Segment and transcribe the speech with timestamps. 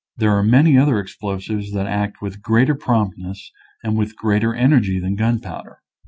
[0.17, 3.51] There are many other explosives that act with greater promptness
[3.83, 5.83] and with greater energy than gun powder.